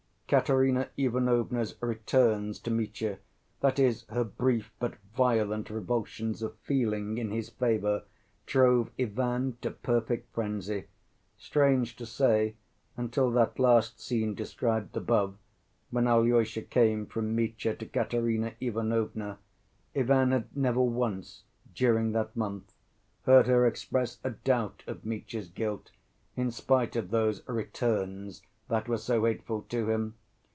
[0.33, 3.19] Katerina Ivanovna's "returns" to Mitya,
[3.59, 8.05] that is, her brief but violent revulsions of feeling in his favor,
[8.45, 10.85] drove Ivan to perfect frenzy.
[11.37, 12.55] Strange to say,
[12.95, 15.35] until that last scene described above,
[15.89, 19.37] when Alyosha came from Mitya to Katerina Ivanovna,
[19.93, 21.43] Ivan had never once,
[21.75, 22.73] during that month,
[23.23, 25.91] heard her express a doubt of Mitya's guilt,
[26.37, 30.15] in spite of those "returns" that were so hateful to him.